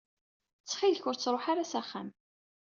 Ttxil-k, 0.61 1.03
ur 1.09 1.15
ttṛuḥu 1.15 1.47
ara 1.51 1.69
s 1.71 1.73
axxam. 1.81 2.09